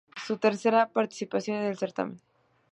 [0.15, 2.19] Fue su tercera participación en el certamen.